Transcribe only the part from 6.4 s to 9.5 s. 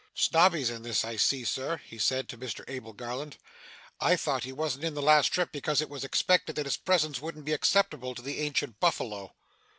that his presence wouldn't be acceptable to the ancient buffalo.